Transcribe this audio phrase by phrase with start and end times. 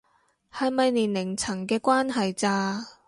[0.51, 2.83] 係咪年齡層嘅關係咋